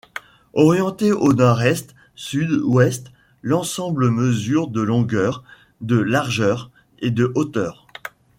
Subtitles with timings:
[0.55, 3.11] Orienté au nord-est— sud-ouest,
[3.43, 5.43] l'ensemble mesure de longueur,
[5.79, 7.85] de largeur et de hauteur.